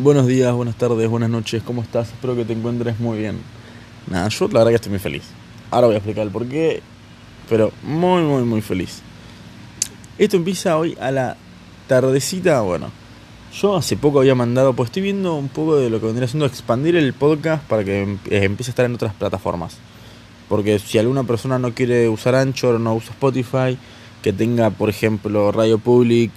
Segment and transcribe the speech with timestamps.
[0.00, 2.08] Buenos días, buenas tardes, buenas noches, ¿cómo estás?
[2.08, 3.38] Espero que te encuentres muy bien.
[4.06, 5.22] Nada, yo la verdad que estoy muy feliz.
[5.70, 6.82] Ahora voy a explicar el porqué,
[7.48, 9.00] pero muy, muy, muy feliz.
[10.18, 11.36] Esto empieza hoy a la
[11.88, 12.90] tardecita, bueno.
[13.60, 16.46] Yo hace poco había mandado, pues estoy viendo un poco de lo que vendría siendo
[16.46, 19.76] expandir el podcast para que em- eh, empiece a estar en otras plataformas.
[20.48, 23.76] Porque si alguna persona no quiere usar Anchor o no usa Spotify,
[24.22, 26.30] que tenga, por ejemplo, Radio Public,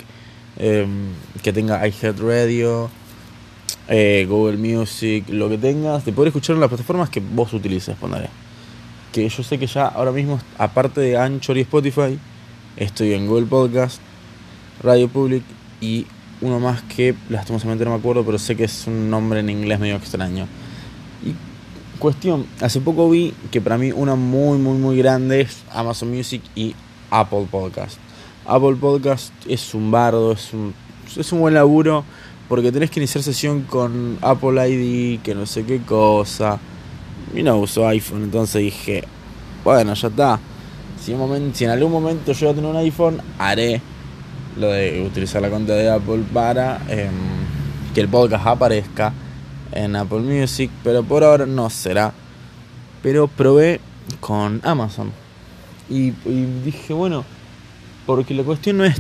[0.58, 1.10] em,
[1.44, 2.90] que tenga iHeartRadio,
[3.88, 7.96] eh, Google Music, lo que tengas, te podré escuchar en las plataformas que vos utilices,
[7.96, 8.30] pondré.
[9.12, 12.18] Que yo sé que ya ahora mismo, aparte de Anchor y Spotify,
[12.78, 14.00] estoy en Google Podcast,
[14.82, 15.44] Radio Public
[15.82, 16.06] y
[16.42, 19.80] uno más que lastimosamente no me acuerdo, pero sé que es un nombre en inglés
[19.80, 20.48] medio extraño.
[21.24, 21.36] Y
[22.00, 26.42] cuestión, hace poco vi que para mí una muy, muy, muy grande es Amazon Music
[26.56, 26.76] y
[27.10, 27.98] Apple Podcast.
[28.46, 30.74] Apple Podcast es un bardo, es un,
[31.16, 32.04] es un buen laburo
[32.52, 36.60] porque tenés que iniciar sesión con Apple ID, que no sé qué cosa.
[37.34, 39.06] Y no uso iPhone, entonces dije,
[39.64, 40.38] bueno, ya está.
[41.00, 43.80] Si, en algún momento yo a tener un iPhone, haré
[44.58, 47.14] lo de utilizar la cuenta de Apple para em,
[47.96, 49.14] que el podcast aparezca
[49.72, 52.12] en Apple Music, pero por ahora no será.
[53.02, 53.80] Pero probé
[54.20, 55.14] con Amazon
[55.90, 56.12] y,
[56.66, 57.24] dije, bueno,
[58.06, 58.98] porque la cuestión no es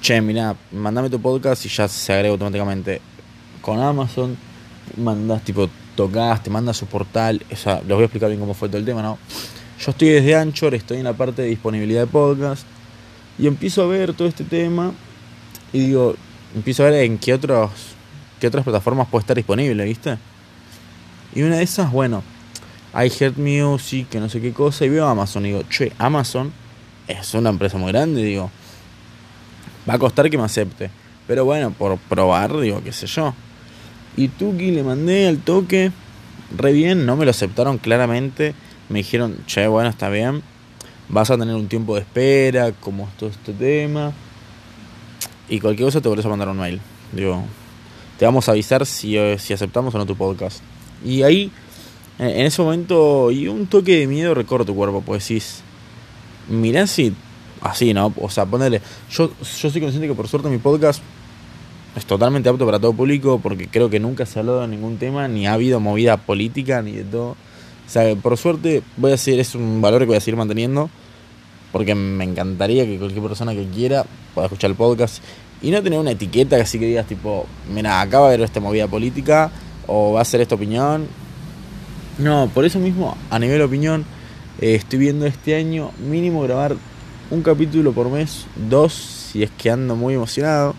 [0.00, 3.00] che, mira, mandame tu podcast y ya se agrega automáticamente.
[3.60, 4.36] Con Amazon,
[4.96, 8.54] mandas tipo, tocas, te manda su portal, o sea, les voy a explicar bien cómo
[8.54, 9.18] fue todo el tema, ¿no?
[9.80, 12.64] Yo estoy desde Anchor, estoy en la parte de disponibilidad de podcast
[13.38, 14.92] y empiezo a ver todo este tema
[15.72, 16.14] y digo,
[16.54, 17.70] empiezo a ver en qué otros
[18.38, 20.18] qué otras plataformas puede estar disponible, ¿viste?
[21.34, 22.22] Y una de esas, bueno,
[22.94, 26.52] iHeart Music, que no sé qué cosa, y veo Amazon y digo, che, Amazon
[27.06, 28.50] es una empresa muy grande, digo,
[29.88, 30.90] va a costar que me acepte.
[31.26, 33.34] Pero bueno, por probar, digo, qué sé yo.
[34.16, 35.92] Y Tuki le mandé al toque,
[36.56, 38.54] re bien, no me lo aceptaron claramente.
[38.88, 40.42] Me dijeron, che, bueno, está bien.
[41.08, 44.12] Vas a tener un tiempo de espera, como todo este tema.
[45.48, 46.80] Y cualquier cosa te volvés a mandar un mail.
[47.12, 47.42] Digo,
[48.18, 50.60] te vamos a avisar si, eh, si aceptamos o no tu podcast.
[51.04, 51.52] Y ahí,
[52.18, 55.60] en ese momento, y un toque de miedo recorre tu cuerpo, pues decís,
[56.48, 57.14] mirá si
[57.62, 58.12] así, ¿no?
[58.20, 58.80] O sea, ponerle.
[59.10, 61.02] Yo, yo soy consciente que por suerte mi podcast
[61.96, 64.98] es totalmente apto para todo público porque creo que nunca se ha hablado de ningún
[64.98, 67.30] tema, ni ha habido movida política, ni de todo.
[67.30, 70.90] O sea, por suerte voy a decir, es un valor que voy a seguir manteniendo
[71.72, 74.04] porque me encantaría que cualquier persona que quiera
[74.34, 75.22] pueda escuchar el podcast
[75.60, 78.86] y no tener una etiqueta así que digas tipo, mira, acaba de haber esta movida
[78.86, 79.50] política
[79.86, 81.06] o va a ser esta opinión.
[82.18, 84.04] No, por eso mismo, a nivel opinión,
[84.60, 86.76] eh, estoy viendo este año mínimo grabar
[87.30, 90.74] un capítulo por mes, dos si es que ando muy emocionado,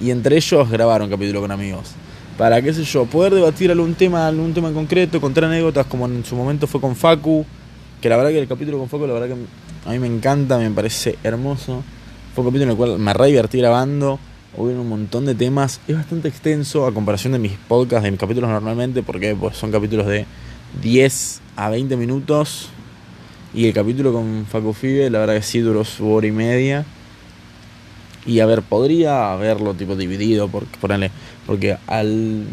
[0.00, 1.92] y entre ellos grabar un capítulo con amigos.
[2.36, 6.06] Para, qué sé yo, poder debatir algún tema, algún tema en concreto, contar anécdotas como
[6.06, 7.46] en su momento fue con Facu,
[8.00, 10.58] que la verdad que el capítulo con Facu, la verdad que a mí me encanta,
[10.58, 11.82] me parece hermoso.
[12.34, 14.18] Fue un capítulo en el cual me re divertí grabando,
[14.56, 18.20] hubo un montón de temas, es bastante extenso a comparación de mis podcasts, de mis
[18.20, 20.26] capítulos normalmente, porque pues, son capítulos de
[20.82, 22.70] 10 a 20 minutos,
[23.54, 26.84] y el capítulo con Facu Fibe, la verdad que sí duró su hora y media.
[28.26, 31.12] Y a ver, podría haberlo tipo dividido, porque, ponerle,
[31.46, 32.46] porque al,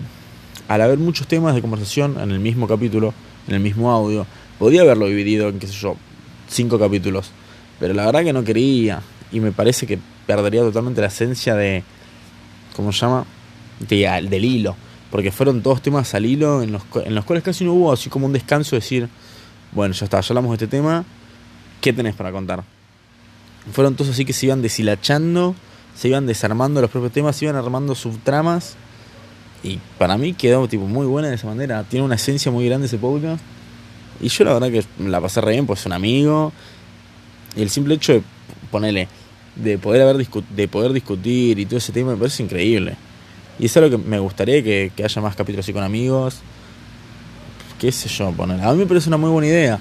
[0.67, 3.13] al haber muchos temas de conversación en el mismo capítulo,
[3.47, 4.28] en el mismo audio,
[4.59, 5.95] podría haberlo dividido en, qué sé yo,
[6.47, 7.31] cinco capítulos.
[7.79, 9.01] Pero la verdad que no quería.
[9.31, 9.97] Y me parece que
[10.28, 11.84] perdería totalmente la esencia de.
[12.75, 13.25] ¿Cómo se llama?
[13.79, 14.75] De, del hilo.
[15.09, 18.09] Porque fueron todos temas al hilo en los, en los cuales casi no hubo así
[18.09, 19.09] como un descanso de decir,
[19.72, 21.06] bueno, ya está, ya hablamos de este tema,
[21.80, 22.64] ¿qué tenés para contar?
[23.72, 25.56] Fueron todos así que se iban deshilachando,
[25.96, 28.76] se iban desarmando los propios temas, se iban armando subtramas.
[29.64, 31.84] Y para mí quedó tipo muy buena de esa manera.
[31.84, 33.42] Tiene una esencia muy grande ese podcast.
[34.20, 36.52] Y yo la verdad que la pasé re bien, pues es un amigo.
[37.56, 38.24] Y el simple hecho de
[38.72, 39.08] ponerle,
[39.56, 42.96] de poder haber de poder discutir y todo ese tema me parece increíble.
[43.59, 46.40] Y es algo que me gustaría que, que haya más capítulos así con amigos.
[47.81, 48.63] Qué sé yo, ponerle.
[48.63, 49.79] A mí me parece una muy buena idea.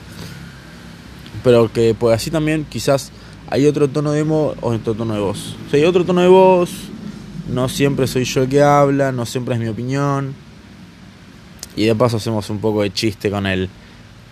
[1.45, 3.13] Pero que pues así también quizás
[3.51, 5.55] hay otro tono de voz o otro tono de voz.
[5.67, 6.71] O sea, hay otro tono de voz.
[7.53, 10.35] No siempre soy yo el que habla, no siempre es mi opinión.
[11.77, 13.69] Y de paso hacemos un poco de chiste con el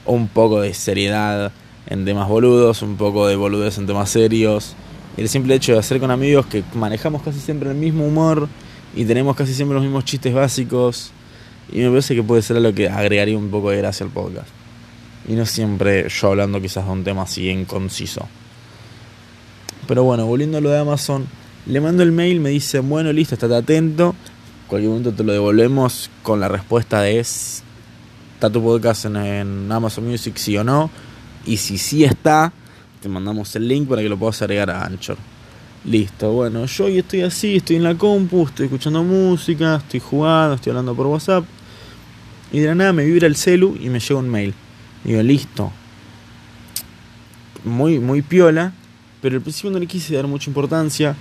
[0.06, 1.52] un poco de seriedad
[1.88, 4.76] en temas boludos, un poco de boludez en temas serios.
[5.18, 8.48] Y el simple hecho de hacer con amigos que manejamos casi siempre el mismo humor
[8.96, 11.12] y tenemos casi siempre los mismos chistes básicos.
[11.72, 14.48] Y me parece que puede ser lo que agregaría un poco de gracia al podcast.
[15.28, 18.26] Y no siempre yo hablando quizás de un tema así en conciso.
[19.86, 21.26] Pero bueno, volviendo a lo de Amazon,
[21.66, 24.14] le mando el mail, me dicen, bueno, listo, estate atento.
[24.66, 30.36] cualquier momento te lo devolvemos con la respuesta de ¿está tu podcast en, Amazon Music
[30.36, 30.90] sí o no?
[31.44, 32.52] Y si sí está,
[33.02, 35.16] te mandamos el link para que lo puedas agregar a Anchor.
[35.84, 40.54] Listo, bueno, yo hoy estoy así, estoy en la compu, estoy escuchando música, estoy jugando,
[40.54, 41.44] estoy hablando por WhatsApp.
[42.52, 44.54] Y de la nada me vibra el celu y me llega un mail.
[45.04, 45.72] Digo, listo.
[47.64, 48.72] Muy, muy piola.
[49.20, 51.16] Pero al principio no le quise dar mucha importancia.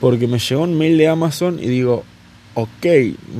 [0.00, 2.04] Porque me llegó un mail de Amazon y digo,
[2.54, 2.86] ok,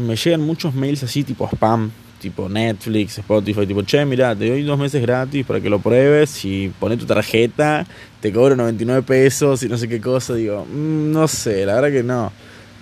[0.07, 4.63] me llegan muchos mails así tipo spam, tipo Netflix, Spotify, tipo, che, mira, te doy
[4.63, 7.85] dos meses gratis para que lo pruebes y pones tu tarjeta,
[8.21, 10.35] te cobro 99 pesos y no sé qué cosa.
[10.35, 12.33] Digo, mm, no sé, la verdad que no.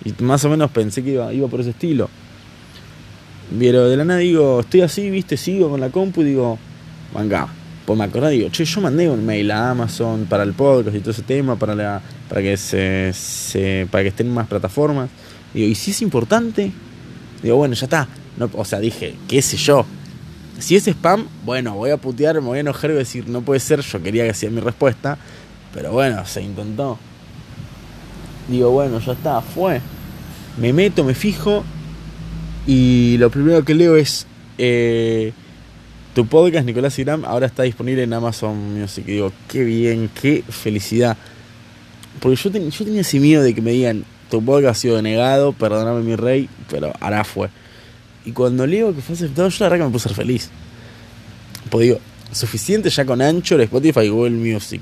[0.05, 2.09] Y más o menos pensé que iba, iba por ese estilo.
[3.57, 6.57] Pero de la nada digo, estoy así, viste, sigo con la compu y digo,
[7.15, 7.47] venga.
[7.85, 10.99] Pues me acordé, digo, che, yo mandé un mail a Amazon para el podcast y
[10.99, 15.09] todo ese tema, para, la, para, que, se, se, para que estén más plataformas.
[15.53, 16.71] Digo, ¿y si es importante?
[17.41, 18.07] Digo, bueno, ya está
[18.53, 19.85] o sea, dije, qué sé yo.
[20.59, 23.27] Si es spam, bueno, voy a putear, me voy a enojar y voy a decir,
[23.27, 25.17] no puede ser, yo quería que sea mi respuesta.
[25.73, 26.97] Pero bueno, se intentó.
[28.47, 29.81] Digo, bueno, ya está, fue.
[30.57, 31.63] Me meto, me fijo.
[32.67, 34.27] Y lo primero que leo es.
[34.57, 35.33] Eh,
[36.13, 39.05] tu podcast, Nicolás Iram, ahora está disponible en Amazon Music.
[39.07, 41.17] Y digo, qué bien, qué felicidad.
[42.19, 46.01] Porque yo, tenía ese miedo de que me digan, tu podcast ha sido denegado, perdóname
[46.01, 47.49] mi rey, pero ahora fue.
[48.25, 50.49] Y cuando leo que fue aceptado, yo la verdad que me puse ser feliz.
[51.69, 51.99] Pues digo,
[52.31, 54.81] suficiente ya con Anchor, Spotify y Google Music.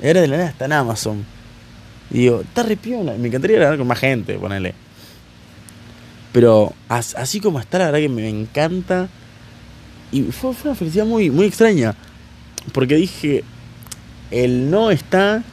[0.00, 1.24] Era de la nada está en Amazon.
[2.10, 2.78] Y digo, está re
[3.18, 4.74] Me encantaría grabar con más gente, ponele.
[6.34, 9.08] Pero así como está, la verdad que me encanta.
[10.10, 11.94] Y fue, una felicidad muy, muy extraña.
[12.72, 13.44] Porque dije,
[14.32, 15.44] el no está,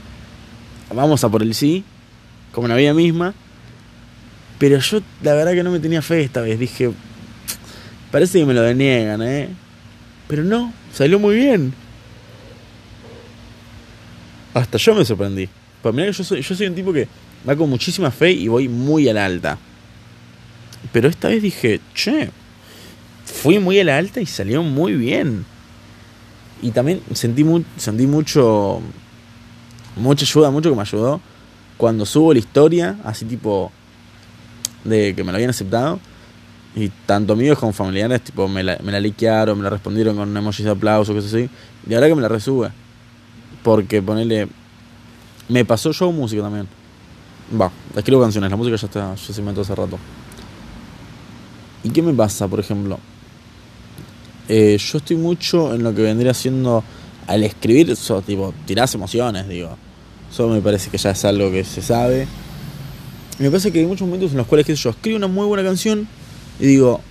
[0.91, 1.83] vamos a por el sí,
[2.51, 3.35] como la vida misma.
[4.57, 6.57] Pero yo la verdad que no me tenía fe esta vez.
[6.57, 6.91] Dije,
[8.09, 9.49] parece que me lo deniegan, ¿eh?
[10.27, 11.75] Pero no, salió muy bien.
[14.55, 15.47] Hasta yo me sorprendí.
[15.83, 17.07] Pues mirá que yo soy, yo soy un tipo que
[17.47, 19.59] va con muchísima fe y voy muy a la alta.
[20.91, 22.31] Pero esta vez dije, che,
[23.25, 25.45] fui muy a la alta y salió muy bien.
[26.61, 27.45] Y también sentí,
[27.77, 28.81] sentí mucho,
[29.95, 31.21] mucha ayuda, mucho que me ayudó.
[31.77, 33.71] Cuando subo la historia, así tipo
[34.83, 35.99] de que me lo habían aceptado.
[36.75, 40.35] Y tanto amigos como familiares, tipo, me la, me la liquearon, me la respondieron con
[40.35, 41.49] emojis de aplauso, cosas así.
[41.87, 42.71] Y ahora que me la resube.
[43.63, 44.47] Porque ponerle.
[45.49, 46.67] Me pasó show música también.
[47.59, 49.97] Va, escribo canciones, la música ya está, ya se inventó hace rato.
[51.83, 52.99] ¿Y qué me pasa, por ejemplo?
[54.47, 56.83] Eh, yo estoy mucho en lo que vendría siendo
[57.27, 59.77] al escribir, so, tipo, tirás emociones, digo.
[60.31, 62.27] Eso me parece que ya es algo que se sabe
[63.41, 65.63] me parece que hay muchos momentos en los cuales, qué yo, escribo una muy buena
[65.63, 66.07] canción
[66.59, 67.01] y digo,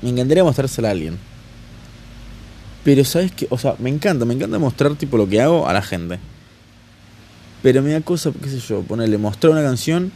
[0.00, 1.18] me encantaría mostrársela a alguien.
[2.82, 5.74] Pero sabes que, o sea, me encanta, me encanta mostrar tipo lo que hago a
[5.74, 6.18] la gente.
[7.62, 10.12] Pero me da cosa, qué sé yo, ponerle, mostrar una canción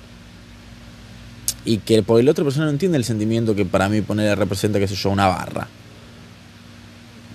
[1.65, 4.79] y que por la otra persona no entiende el sentimiento que para mí ponerle representa,
[4.79, 5.69] qué sé yo, una barra.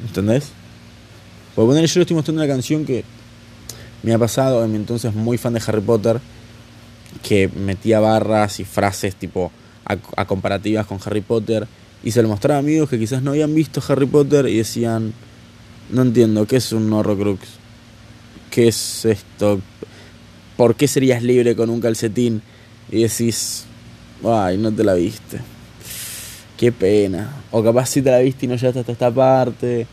[0.05, 0.49] ¿Entendés?
[1.55, 3.03] Porque ponerle, yo le estoy mostrando una canción que
[4.03, 6.19] me ha pasado, en mi entonces muy fan de Harry Potter
[7.23, 9.51] que metía barras y frases tipo
[9.85, 11.67] a, comparativas con Harry Potter
[12.03, 15.13] y se lo mostraba a amigos que quizás no habían visto Harry Potter y decían,
[15.89, 17.41] no entiendo, ¿qué es un Horrocrux?
[18.51, 19.59] ¿Qué es esto?
[20.55, 22.41] ¿Por qué serías libre con un calcetín?
[22.91, 23.65] Y decís,
[24.23, 25.39] ay, no te la viste.
[26.57, 27.29] Qué pena.
[27.51, 29.87] O capaz si te la viste y no llegaste hasta esta parte.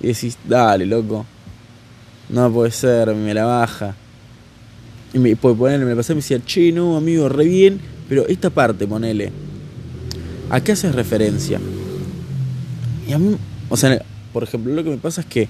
[0.00, 1.26] Y decís, dale, loco.
[2.28, 3.94] No puede ser, me la baja.
[5.12, 8.26] Y me, pues, ponerle, me pasaba y me decía, che, no, amigo, re bien, pero
[8.28, 9.30] esta parte, ponele,
[10.48, 11.60] ¿a qué haces referencia?
[13.06, 13.36] Y a mí,
[13.68, 15.48] o sea, por ejemplo, lo que me pasa es que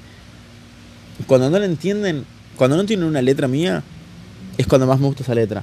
[1.27, 2.25] cuando no la entienden,
[2.57, 3.85] cuando no tienen una letra mía,
[4.59, 5.63] es cuando más me gusta esa letra.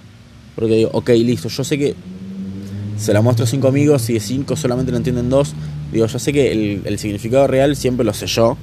[0.56, 1.96] Porque digo, ok, listo, yo sé que
[3.00, 5.54] se la muestro a cinco amigos y de cinco solamente la entienden dos.
[5.92, 8.58] Digo, yo sé que el, significado real siempre lo sé yo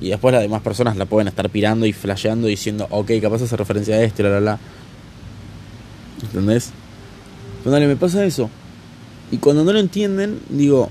[0.00, 3.56] y después las demás personas la pueden estar pirando y flasheando diciendo, ok, capaz hace
[3.56, 4.58] referencia a esto, la la la.
[6.22, 6.70] ¿Entendés?
[7.62, 8.48] Pero me pasa eso.
[9.30, 10.88] Y cuando no lo entienden, digo,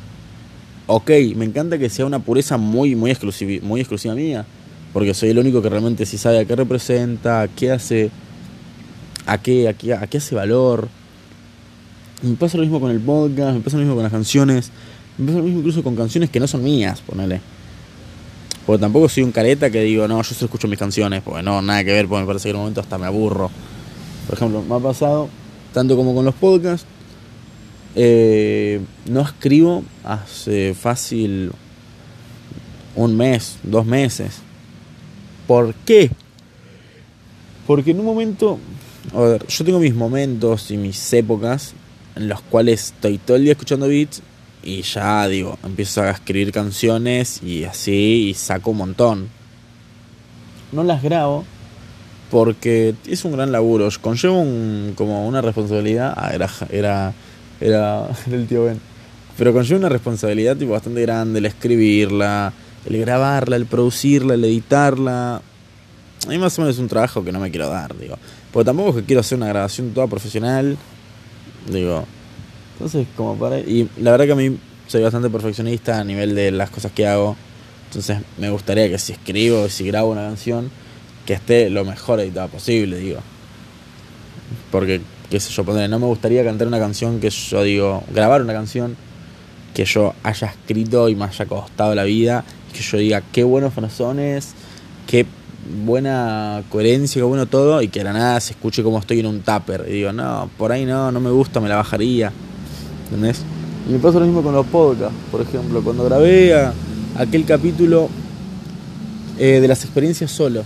[0.88, 4.46] ok, me encanta que sea una pureza muy, muy, exclusiva, muy exclusiva mía.
[4.92, 8.12] Porque soy el único que realmente sí sabe a qué representa, a qué hace,
[9.26, 10.88] a qué, a qué, a qué hace valor.
[12.24, 14.72] Me pasa lo mismo con el podcast, me pasa lo mismo con las canciones,
[15.18, 17.42] me pasa lo mismo incluso con canciones que no son mías, ponele.
[18.66, 21.62] Porque tampoco soy un careta que digo, no, yo solo escucho mis canciones, porque no,
[21.62, 23.52] nada que ver, porque me parece que en un momento hasta me aburro.
[24.26, 25.28] Por ejemplo, me ha pasado,
[25.74, 26.88] tanto como con los podcasts,
[27.96, 31.52] Eh, no escribo hace fácil
[32.96, 34.42] un mes, dos meses.
[35.46, 36.10] ¿Por qué?
[37.68, 38.58] Porque en un momento,
[39.14, 41.76] a ver, yo tengo mis momentos y mis épocas
[42.16, 44.22] en los cuales estoy todo el día escuchando beats
[44.64, 49.30] y ya digo, empiezo a escribir canciones y así y saco un montón.
[50.72, 51.46] No las grabo
[52.32, 57.14] porque es un gran laburo, conlleva un, como una responsabilidad, ah, era, era,
[57.62, 58.80] era el tío Ben,
[59.38, 62.54] pero conlleva una responsabilidad tipo bastante grande el escribirla,
[62.86, 65.42] el grabarla, el producirla, el editarla.
[66.26, 68.18] A mí más o menos es un trabajo que no me quiero dar, digo.
[68.52, 70.78] Porque tampoco es que quiero hacer una grabación toda profesional.
[71.70, 72.06] Digo.
[72.74, 73.60] Entonces, como para.
[73.60, 77.08] Y la verdad que a mí soy bastante perfeccionista a nivel de las cosas que
[77.08, 77.36] hago.
[77.86, 80.72] Entonces, me gustaría que si escribo, si grabo una canción,
[81.26, 83.20] que esté lo mejor editada posible, digo.
[84.72, 88.04] Porque, qué sé yo, no me gustaría cantar una canción que yo digo.
[88.14, 88.96] Grabar una canción
[89.74, 92.44] que yo haya escrito y me haya costado la vida
[92.74, 94.54] que yo diga qué buenos frasones,
[95.08, 95.26] qué
[95.86, 99.42] buena coherencia, bueno todo, y que de la nada se escuche como estoy en un
[99.42, 99.86] tupper.
[99.88, 102.32] Y digo, no, por ahí no, no me gusta, me la bajaría.
[103.06, 103.44] ¿Entendés?
[103.88, 106.56] Y me pasa lo mismo con los podcasts, por ejemplo, cuando grabé
[107.18, 108.10] aquel capítulo
[109.38, 110.66] eh, de las experiencias solos,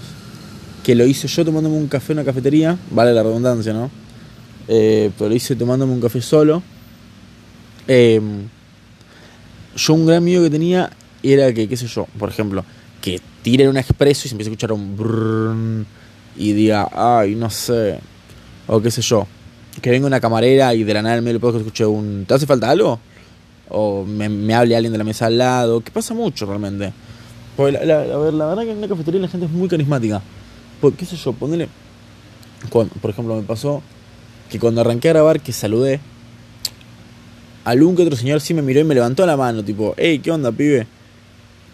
[0.84, 3.90] que lo hice yo tomándome un café en una cafetería, vale la redundancia, ¿no?
[4.68, 6.62] Eh, pero lo hice tomándome un café solo.
[7.88, 8.22] Eh,
[9.76, 10.90] yo un gran miedo que tenía
[11.24, 12.64] era que, qué sé yo, por ejemplo,
[13.02, 15.86] que tire un expreso y se empiece a escuchar un brrrr
[16.36, 17.98] y diga, ay, no sé,
[18.68, 19.26] o qué sé yo,
[19.82, 22.34] que venga una camarera y de la nada en medio del que escuche un, ¿te
[22.34, 23.00] hace falta algo?
[23.70, 26.92] O me, hable alguien de la mesa al lado, que pasa mucho realmente.
[27.56, 30.22] Porque la, a ver, la verdad que en una cafetería la gente es muy carismática.
[30.82, 31.70] Porque, qué sé yo, ponele,
[32.70, 33.82] por ejemplo, me pasó
[34.50, 36.02] que cuando arranqué a grabar, que saludé,
[37.64, 40.32] algún que otro señor sí me miró y me levantó la mano, tipo, hey, ¿qué
[40.32, 40.86] onda, pibe?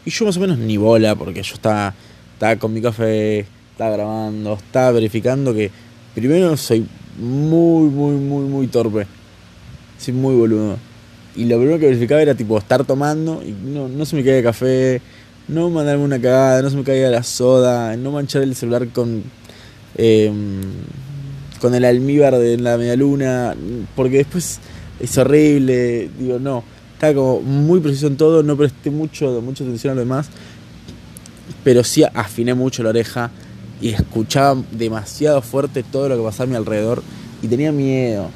[0.05, 1.93] Y yo más o menos ni bola, porque yo estaba,
[2.33, 5.72] estaba con mi café, estaba grabando, estaba verificando que
[6.13, 6.86] primero soy
[7.17, 9.07] muy, muy, muy, muy torpe.
[9.98, 10.77] Soy muy boludo.
[11.36, 14.43] Y lo primero que verificaba era tipo estar tomando y no, no se me el
[14.43, 15.01] café,
[15.48, 19.24] no mandarme una cagada, no se me caía la soda, no manchar el celular con,
[19.98, 20.62] em,
[21.60, 23.55] con el almíbar de la media luna,
[23.95, 24.60] porque después
[25.00, 26.10] es horrible.
[26.19, 26.63] Digo, no
[27.03, 30.29] estaba como muy preciso en todo, no presté mucho, mucha atención a lo demás,
[31.63, 33.29] pero sí afiné mucho la oreja
[33.81, 37.03] y escuchaba demasiado fuerte todo lo que pasaba a mi alrededor
[37.41, 38.29] y tenía miedo.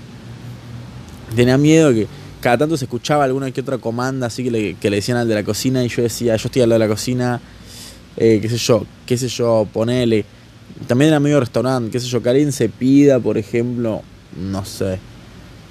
[1.34, 2.08] Tenía miedo que
[2.42, 5.28] cada tanto se escuchaba alguna que otra comanda así que le, que le decían al
[5.30, 7.40] de la cocina y yo decía, yo estoy al lado de la cocina,
[8.18, 10.26] eh, qué sé yo, qué sé yo, ponele.
[10.88, 14.02] También era medio restaurante, qué sé yo, que se pida, por ejemplo,
[14.36, 15.00] no sé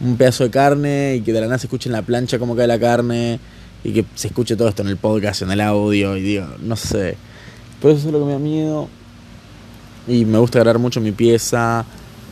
[0.01, 2.55] un pedazo de carne y que de la nada se escuche en la plancha cómo
[2.55, 3.39] cae la carne
[3.85, 6.77] y que se escuche todo esto en el podcast, en el audio y digo, no
[6.77, 7.17] sé.
[7.81, 8.89] Por eso es lo que me da miedo.
[10.09, 11.85] Y me gusta grabar mucho mi pieza,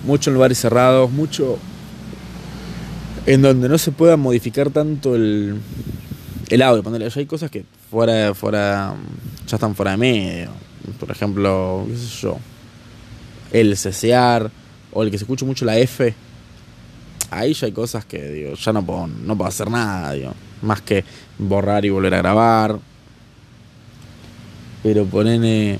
[0.04, 1.58] mucho en lugares cerrados, mucho
[3.26, 5.60] en donde no se pueda modificar tanto el,
[6.48, 6.82] el audio.
[6.82, 8.94] Ponerle, hay cosas que fuera, fuera,
[9.46, 10.50] ya están fuera de medio.
[11.00, 12.38] Por ejemplo, qué sé yo,
[13.52, 14.50] el cesear
[14.92, 16.14] o el que se escuche mucho la F
[17.38, 20.80] ahí ya hay cosas que digo, ya no puedo, no puedo hacer nada, digo, más
[20.82, 21.04] que
[21.38, 22.78] borrar y volver a grabar.
[24.82, 25.78] Pero ponen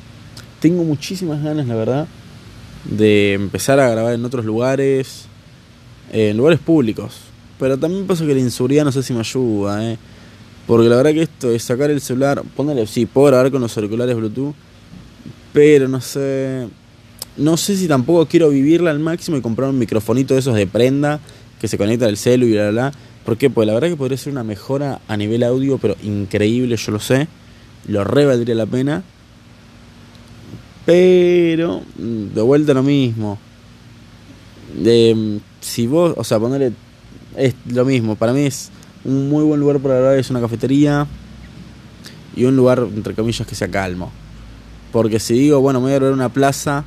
[0.60, 2.08] tengo muchísimas ganas, la verdad,
[2.84, 5.26] de empezar a grabar en otros lugares,
[6.10, 7.16] en lugares públicos.
[7.58, 9.98] Pero también pasa que la inseguridad no sé si me ayuda, ¿eh?
[10.66, 13.76] Porque la verdad que esto es sacar el celular, ponerle, sí, puedo grabar con los
[13.76, 14.54] auriculares Bluetooth,
[15.52, 16.66] pero no sé,
[17.36, 20.66] no sé si tampoco quiero vivirla al máximo y comprar un microfonito de esos de
[20.66, 21.20] prenda
[21.64, 22.92] que se conecta al celu y bla, bla, bla.
[23.24, 23.38] ¿Por?
[23.38, 27.00] Pues la verdad que podría ser una mejora a nivel audio, pero increíble, yo lo
[27.00, 27.26] sé.
[27.88, 29.02] Lo re valdría la pena.
[30.84, 33.38] Pero, mm, de vuelta lo mismo.
[35.62, 36.72] si vos, o sea, ponerle.
[37.34, 38.14] Es lo mismo.
[38.14, 38.70] Para mí es
[39.02, 41.06] un muy buen lugar para grabar, es una cafetería.
[42.36, 44.12] Y un lugar, entre comillas, que sea calmo.
[44.92, 46.84] Porque si digo, bueno, me voy a grabar una plaza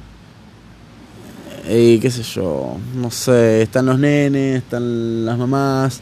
[1.67, 6.01] eh, qué sé yo, no sé, están los nenes, están las mamás,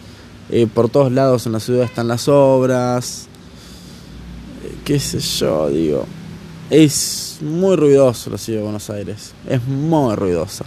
[0.50, 3.27] eh, por todos lados en la ciudad están las obras,
[4.63, 6.05] eh, qué sé yo, digo,
[6.69, 10.65] es muy ruidoso la ciudad de Buenos Aires, es muy ruidosa.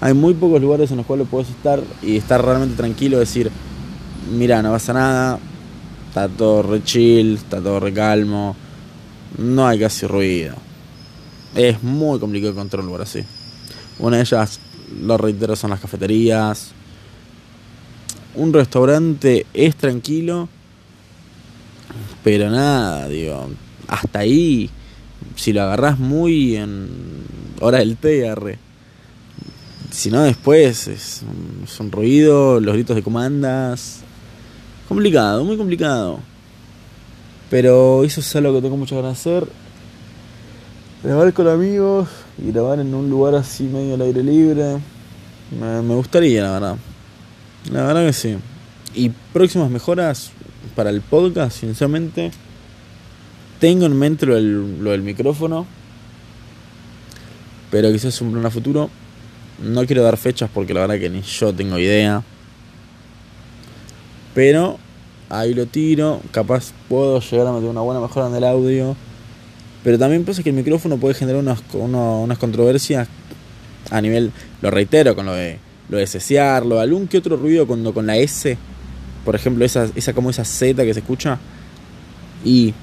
[0.00, 3.50] Hay muy pocos lugares en los cuales puedes estar y estar realmente tranquilo, decir,
[4.32, 5.38] mira, no pasa nada,
[6.08, 8.56] está todo re chill, está todo re calmo,
[9.38, 10.54] no hay casi ruido.
[11.54, 13.24] Es muy complicado encontrar un lugar así.
[13.98, 14.60] Una de ellas,
[15.02, 16.72] lo reitero, son las cafeterías.
[18.34, 20.48] un restaurante es tranquilo,
[22.22, 23.48] pero nada, digo,
[23.88, 24.70] hasta ahí,
[25.34, 26.88] si lo agarrás muy en
[27.60, 27.98] hora del
[28.30, 28.58] arre.
[29.90, 34.00] Si no, después es un, es un ruido, los gritos de comandas.
[34.86, 36.20] Complicado, muy complicado.
[37.50, 39.48] Pero eso es algo que tengo muchas ganas de hacer.
[41.00, 44.78] Grabar con amigos y grabar en un lugar así medio al aire libre.
[45.56, 46.76] Me, gustaría, la verdad.
[47.70, 48.36] La verdad que sí.
[48.94, 50.32] Y próximas mejoras
[50.74, 52.32] para el podcast, sinceramente.
[53.60, 55.66] Tengo en mente lo del, lo del micrófono.
[57.70, 58.90] Pero quizás un plan a futuro.
[59.62, 62.24] No quiero dar fechas porque la verdad que ni yo tengo idea.
[64.34, 64.78] Pero
[65.28, 66.20] ahí lo tiro.
[66.32, 68.96] Capaz puedo llegar a meter una buena mejora en el audio.
[69.84, 73.08] Pero también pasa que el micrófono puede generar unas, uno- unas controversias
[73.90, 75.58] a nivel, lo reitero, con lo de
[75.88, 78.58] lo de cesearlo, algún que otro ruido cuando con la S,
[79.24, 81.38] por ejemplo, esa, esa como esa Z que se escucha.
[82.44, 82.74] Y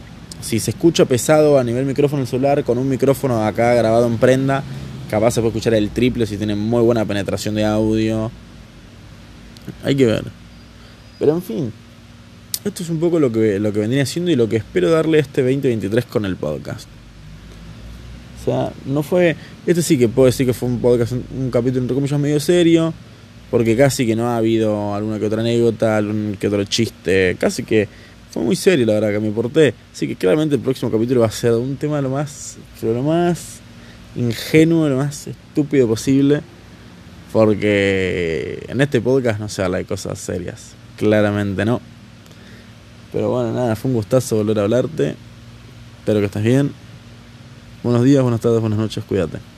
[0.42, 4.18] si se escucha pesado a nivel micrófono del celular, con un micrófono acá grabado en
[4.18, 4.64] prenda,
[5.12, 8.32] capaz se puede escuchar el triple si tiene muy buena penetración de audio.
[9.84, 10.24] Hay que ver.
[11.20, 11.74] Pero en fin,
[12.66, 15.20] esto es un poco lo que, lo que vendría haciendo y lo que espero darle
[15.20, 16.88] este 2023 con el podcast.
[18.42, 19.36] O sea, no fue.
[19.68, 22.94] Este sí que puedo decir que fue un podcast, un, capítulo entre comillas medio serio.
[23.52, 27.38] Porque casi que no ha habido alguna que otra anécdota, algún que otro chiste.
[27.40, 27.88] Casi que
[28.32, 29.76] fue muy serio la verdad que me porté.
[29.94, 32.58] Así que claramente el próximo capítulo va a ser un tema lo más.
[32.82, 33.60] Lo más
[34.16, 36.42] ingenuo, lo más estúpido posible.
[37.32, 40.72] Porque en este podcast no se habla de cosas serias.
[40.98, 41.95] Claramente no.
[43.16, 45.16] Pero bueno, nada, fue un gustazo volver a hablarte.
[46.00, 46.74] Espero que estés bien.
[47.82, 49.55] Buenos días, buenas tardes, buenas noches, cuídate.